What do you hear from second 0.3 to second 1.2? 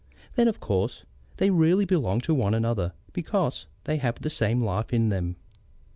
Then, of course,